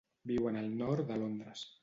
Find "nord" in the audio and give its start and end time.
0.81-1.09